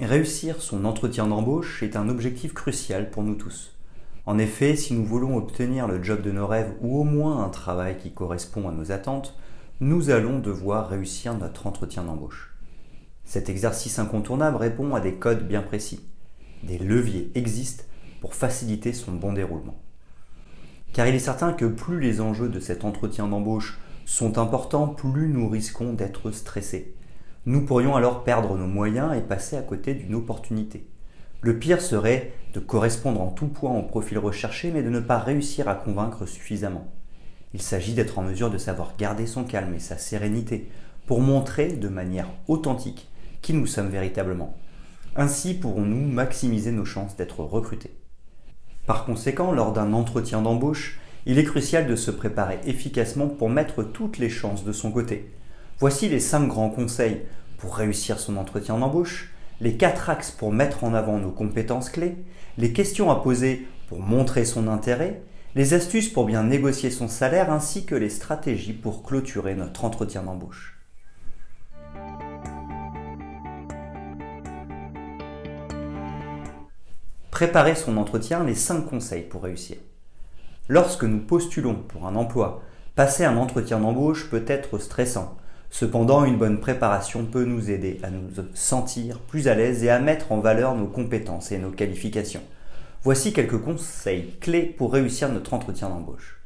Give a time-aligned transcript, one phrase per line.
[0.00, 3.76] Réussir son entretien d'embauche est un objectif crucial pour nous tous.
[4.26, 7.48] En effet, si nous voulons obtenir le job de nos rêves ou au moins un
[7.48, 9.36] travail qui correspond à nos attentes,
[9.80, 12.54] nous allons devoir réussir notre entretien d'embauche.
[13.24, 16.06] Cet exercice incontournable répond à des codes bien précis.
[16.62, 17.82] Des leviers existent
[18.20, 19.80] pour faciliter son bon déroulement.
[20.92, 25.26] Car il est certain que plus les enjeux de cet entretien d'embauche sont importants, plus
[25.26, 26.94] nous risquons d'être stressés.
[27.48, 30.86] Nous pourrions alors perdre nos moyens et passer à côté d'une opportunité.
[31.40, 35.18] Le pire serait de correspondre en tout point au profil recherché mais de ne pas
[35.18, 36.92] réussir à convaincre suffisamment.
[37.54, 40.68] Il s'agit d'être en mesure de savoir garder son calme et sa sérénité
[41.06, 43.08] pour montrer de manière authentique
[43.40, 44.54] qui nous sommes véritablement.
[45.16, 47.96] Ainsi pourrons-nous maximiser nos chances d'être recrutés.
[48.84, 53.84] Par conséquent, lors d'un entretien d'embauche, il est crucial de se préparer efficacement pour mettre
[53.84, 55.30] toutes les chances de son côté.
[55.80, 57.22] Voici les 5 grands conseils
[57.56, 62.16] pour réussir son entretien d'embauche, les 4 axes pour mettre en avant nos compétences clés,
[62.56, 65.22] les questions à poser pour montrer son intérêt,
[65.54, 70.24] les astuces pour bien négocier son salaire ainsi que les stratégies pour clôturer notre entretien
[70.24, 70.80] d'embauche.
[77.30, 79.76] Préparer son entretien, les 5 conseils pour réussir.
[80.66, 82.62] Lorsque nous postulons pour un emploi,
[82.96, 85.36] passer un entretien d'embauche peut être stressant.
[85.70, 89.98] Cependant, une bonne préparation peut nous aider à nous sentir plus à l'aise et à
[89.98, 92.42] mettre en valeur nos compétences et nos qualifications.
[93.02, 96.40] Voici quelques conseils clés pour réussir notre entretien d'embauche.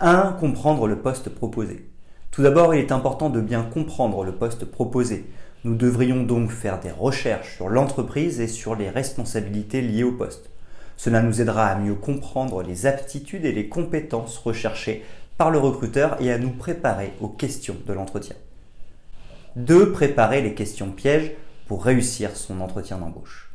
[0.00, 0.36] 1.
[0.40, 1.88] Comprendre le poste proposé.
[2.32, 5.26] Tout d'abord, il est important de bien comprendre le poste proposé.
[5.64, 10.50] Nous devrions donc faire des recherches sur l'entreprise et sur les responsabilités liées au poste.
[10.96, 15.04] Cela nous aidera à mieux comprendre les aptitudes et les compétences recherchées
[15.36, 18.36] par le recruteur et à nous préparer aux questions de l'entretien.
[19.56, 19.92] 2.
[19.92, 21.32] Préparer les questions pièges
[21.66, 23.50] pour réussir son entretien d'embauche.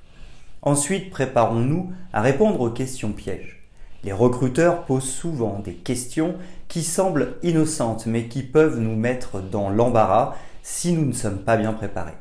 [0.62, 3.58] Ensuite, préparons-nous à répondre aux questions pièges.
[4.04, 6.36] Les recruteurs posent souvent des questions
[6.68, 11.58] qui semblent innocentes mais qui peuvent nous mettre dans l'embarras si nous ne sommes pas
[11.58, 12.18] bien préparés.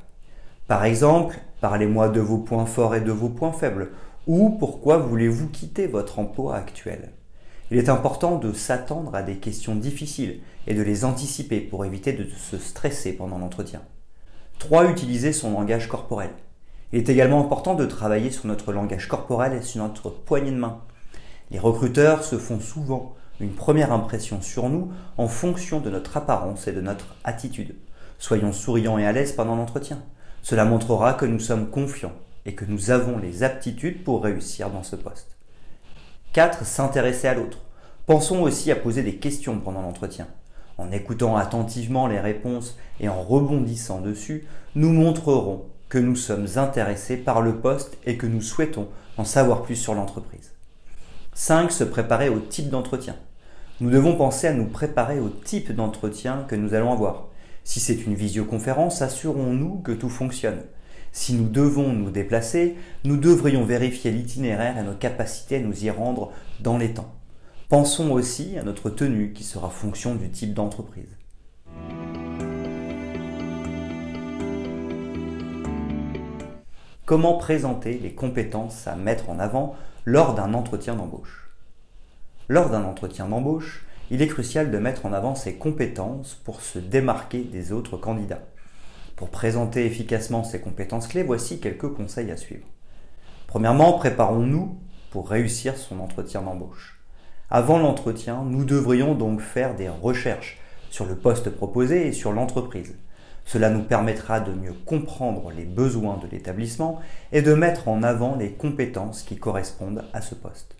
[0.69, 3.91] Par exemple, parlez-moi de vos points forts et de vos points faibles
[4.27, 7.11] ou pourquoi voulez-vous quitter votre emploi actuel?
[7.71, 12.13] Il est important de s'attendre à des questions difficiles et de les anticiper pour éviter
[12.13, 13.83] de se stresser pendant l'entretien.
[14.61, 14.89] 3.
[14.89, 16.31] Utiliser son langage corporel.
[16.93, 20.57] Il est également important de travailler sur notre langage corporel et sur notre poignée de
[20.57, 20.81] main.
[21.51, 26.69] Les recruteurs se font souvent une première impression sur nous en fonction de notre apparence
[26.69, 27.75] et de notre attitude.
[28.19, 30.03] Soyons souriants et à l'aise pendant l'entretien.
[30.43, 32.15] Cela montrera que nous sommes confiants
[32.47, 35.36] et que nous avons les aptitudes pour réussir dans ce poste.
[36.33, 36.65] 4.
[36.65, 37.59] S'intéresser à l'autre.
[38.07, 40.29] Pensons aussi à poser des questions pendant l'entretien.
[40.79, 47.17] En écoutant attentivement les réponses et en rebondissant dessus, nous montrerons que nous sommes intéressés
[47.17, 50.53] par le poste et que nous souhaitons en savoir plus sur l'entreprise.
[51.35, 51.71] 5.
[51.71, 53.17] Se préparer au type d'entretien.
[53.81, 57.29] Nous devons penser à nous préparer au type d'entretien que nous allons avoir.
[57.63, 60.63] Si c'est une visioconférence, assurons-nous que tout fonctionne.
[61.19, 65.89] Si nous devons nous déplacer, nous devrions vérifier l'itinéraire et nos capacités à nous y
[65.89, 67.11] rendre dans les temps.
[67.71, 71.17] Pensons aussi à notre tenue qui sera fonction du type d'entreprise.
[77.07, 81.49] Comment présenter les compétences à mettre en avant lors d'un entretien d'embauche?
[82.49, 86.79] Lors d'un entretien d'embauche, il est crucial de mettre en avant ses compétences pour se
[86.79, 88.43] démarquer des autres candidats.
[89.17, 92.67] Pour présenter efficacement ces compétences clés, voici quelques conseils à suivre.
[93.47, 94.79] Premièrement, préparons-nous
[95.11, 97.01] pour réussir son entretien d'embauche.
[97.49, 100.59] Avant l'entretien, nous devrions donc faire des recherches
[100.91, 102.95] sur le poste proposé et sur l'entreprise.
[103.47, 107.01] Cela nous permettra de mieux comprendre les besoins de l'établissement
[107.33, 110.77] et de mettre en avant les compétences qui correspondent à ce poste.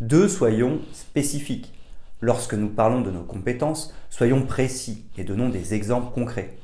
[0.00, 0.26] 2.
[0.26, 1.72] Soyons spécifiques.
[2.20, 6.56] Lorsque nous parlons de nos compétences, soyons précis et donnons des exemples concrets.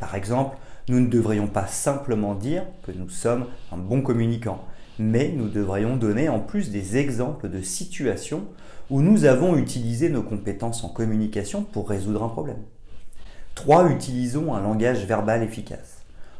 [0.00, 0.56] Par exemple,
[0.88, 4.64] nous ne devrions pas simplement dire que nous sommes un bon communicant,
[4.98, 8.44] mais nous devrions donner en plus des exemples de situations
[8.90, 12.62] où nous avons utilisé nos compétences en communication pour résoudre un problème.
[13.54, 13.90] 3.
[13.90, 15.98] Utilisons un langage verbal efficace.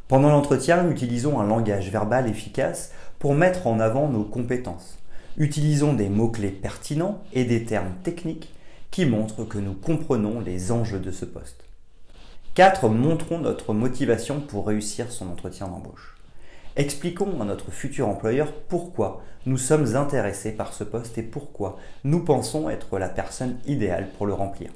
[0.08, 4.98] Pendant l'entretien, utilisons un langage verbal efficace pour mettre en avant nos compétences.
[5.36, 8.52] Utilisons des mots-clés pertinents et des termes techniques
[8.90, 11.69] qui montrent que nous comprenons les enjeux de ce poste.
[12.54, 12.88] 4.
[12.88, 16.16] Montrons notre motivation pour réussir son entretien d'embauche.
[16.74, 22.24] Expliquons à notre futur employeur pourquoi nous sommes intéressés par ce poste et pourquoi nous
[22.24, 24.70] pensons être la personne idéale pour le remplir.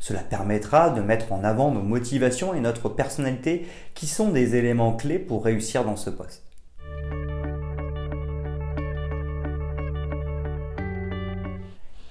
[0.00, 4.96] Cela permettra de mettre en avant nos motivations et notre personnalité qui sont des éléments
[4.96, 6.42] clés pour réussir dans ce poste.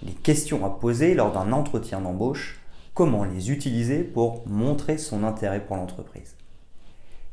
[0.03, 2.61] Les questions à poser lors d'un entretien d'embauche,
[2.95, 6.37] comment les utiliser pour montrer son intérêt pour l'entreprise.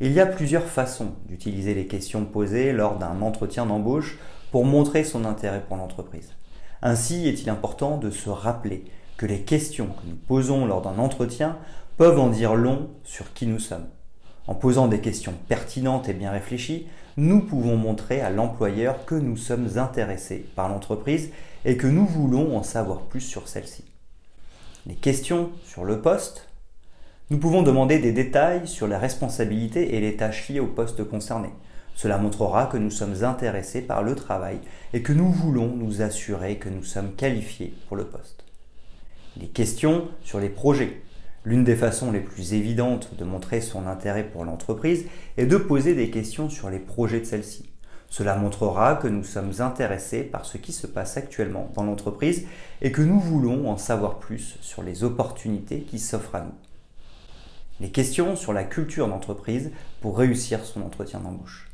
[0.00, 4.18] Il y a plusieurs façons d'utiliser les questions posées lors d'un entretien d'embauche
[4.50, 6.30] pour montrer son intérêt pour l'entreprise.
[6.82, 8.84] Ainsi est-il important de se rappeler
[9.16, 11.56] que les questions que nous posons lors d'un entretien
[11.96, 13.86] peuvent en dire long sur qui nous sommes.
[14.48, 19.36] En posant des questions pertinentes et bien réfléchies, nous pouvons montrer à l'employeur que nous
[19.36, 21.30] sommes intéressés par l'entreprise
[21.64, 23.91] et que nous voulons en savoir plus sur celle-ci.
[24.84, 26.49] Les questions sur le poste,
[27.31, 31.50] nous pouvons demander des détails sur les responsabilités et les tâches liées au poste concerné.
[31.94, 34.58] Cela montrera que nous sommes intéressés par le travail
[34.93, 38.44] et que nous voulons nous assurer que nous sommes qualifiés pour le poste.
[39.40, 41.00] Les questions sur les projets.
[41.44, 45.06] L'une des façons les plus évidentes de montrer son intérêt pour l'entreprise
[45.37, 47.71] est de poser des questions sur les projets de celle-ci.
[48.12, 52.46] Cela montrera que nous sommes intéressés par ce qui se passe actuellement dans l'entreprise
[52.82, 56.52] et que nous voulons en savoir plus sur les opportunités qui s'offrent à nous.
[57.80, 59.70] Les questions sur la culture d'entreprise
[60.02, 61.70] pour réussir son entretien d'embauche.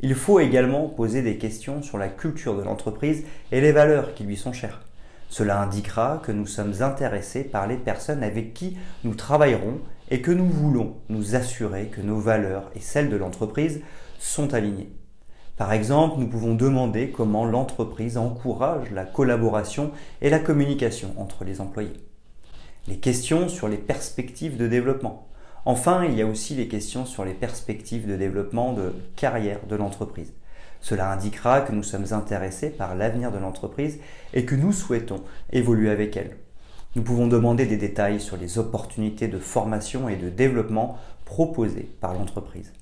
[0.00, 4.24] Il faut également poser des questions sur la culture de l'entreprise et les valeurs qui
[4.24, 4.82] lui sont chères.
[5.30, 9.80] Cela indiquera que nous sommes intéressés par les personnes avec qui nous travaillerons
[10.10, 13.80] et que nous voulons nous assurer que nos valeurs et celles de l'entreprise
[14.18, 14.92] sont alignées.
[15.56, 21.60] Par exemple, nous pouvons demander comment l'entreprise encourage la collaboration et la communication entre les
[21.60, 21.92] employés.
[22.88, 25.28] Les questions sur les perspectives de développement.
[25.64, 29.76] Enfin, il y a aussi les questions sur les perspectives de développement de carrière de
[29.76, 30.32] l'entreprise.
[30.80, 34.00] Cela indiquera que nous sommes intéressés par l'avenir de l'entreprise
[34.34, 35.22] et que nous souhaitons
[35.52, 36.36] évoluer avec elle.
[36.96, 42.12] Nous pouvons demander des détails sur les opportunités de formation et de développement proposées par
[42.12, 42.72] l'entreprise.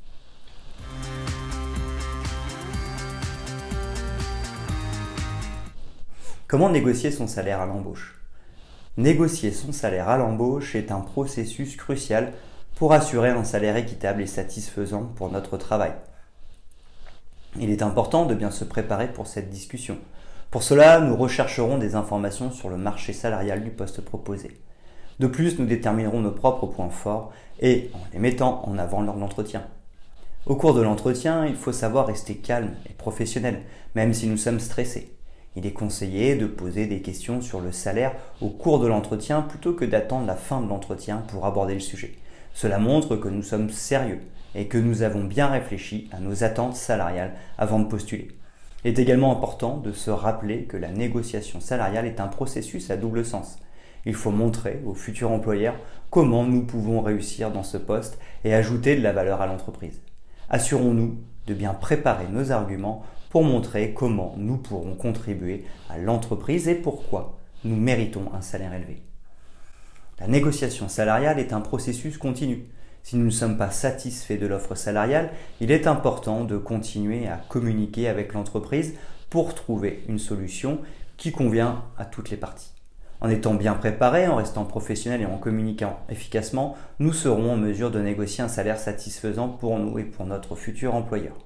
[6.53, 8.21] Comment négocier son salaire à l'embauche?
[8.99, 12.35] Négocier son salaire à l'embauche est un processus crucial
[12.75, 15.93] pour assurer un salaire équitable et satisfaisant pour notre travail.
[17.59, 19.97] Il est important de bien se préparer pour cette discussion.
[20.51, 24.61] Pour cela, nous rechercherons des informations sur le marché salarial du poste proposé.
[25.21, 29.15] De plus, nous déterminerons nos propres points forts et en les mettant en avant lors
[29.15, 29.65] de l'entretien.
[30.45, 33.63] Au cours de l'entretien, il faut savoir rester calme et professionnel,
[33.95, 35.17] même si nous sommes stressés.
[35.55, 39.75] Il est conseillé de poser des questions sur le salaire au cours de l'entretien plutôt
[39.75, 42.15] que d'attendre la fin de l'entretien pour aborder le sujet.
[42.55, 44.21] Cela montre que nous sommes sérieux
[44.55, 48.29] et que nous avons bien réfléchi à nos attentes salariales avant de postuler.
[48.85, 52.97] Il est également important de se rappeler que la négociation salariale est un processus à
[52.97, 53.59] double sens.
[54.05, 55.77] Il faut montrer aux futurs employeurs
[56.11, 60.01] comment nous pouvons réussir dans ce poste et ajouter de la valeur à l'entreprise.
[60.51, 66.75] Assurons-nous de bien préparer nos arguments pour montrer comment nous pourrons contribuer à l'entreprise et
[66.75, 69.03] pourquoi nous méritons un salaire élevé.
[70.21, 72.67] La négociation salariale est un processus continu.
[73.03, 75.31] Si nous ne sommes pas satisfaits de l'offre salariale,
[75.61, 78.95] il est important de continuer à communiquer avec l'entreprise
[79.31, 80.81] pour trouver une solution
[81.17, 82.73] qui convient à toutes les parties.
[83.23, 87.93] En étant bien préparés, en restant professionnels et en communiquant efficacement, nous serons en mesure
[87.93, 91.37] de négocier un salaire satisfaisant pour nous et pour notre futur employeur.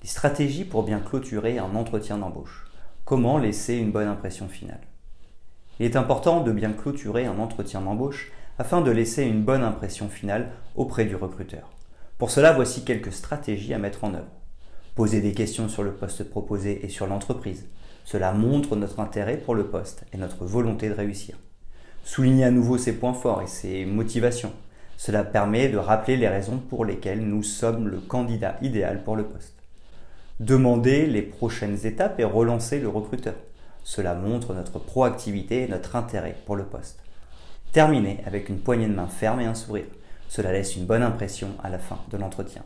[0.00, 2.64] Les stratégies pour bien clôturer un entretien d'embauche.
[3.04, 4.80] Comment laisser une bonne impression finale?
[5.78, 10.08] Il est important de bien clôturer un entretien d'embauche afin de laisser une bonne impression
[10.08, 11.68] finale auprès du recruteur.
[12.16, 14.41] Pour cela, voici quelques stratégies à mettre en œuvre.
[14.94, 17.66] Poser des questions sur le poste proposé et sur l'entreprise.
[18.04, 21.36] Cela montre notre intérêt pour le poste et notre volonté de réussir.
[22.04, 24.52] Souligner à nouveau ses points forts et ses motivations.
[24.96, 29.24] Cela permet de rappeler les raisons pour lesquelles nous sommes le candidat idéal pour le
[29.24, 29.62] poste
[30.42, 33.34] demander les prochaines étapes et relancer le recruteur.
[33.84, 37.00] Cela montre notre proactivité et notre intérêt pour le poste.
[37.72, 39.86] Terminer avec une poignée de main ferme et un sourire.
[40.28, 42.62] Cela laisse une bonne impression à la fin de l'entretien.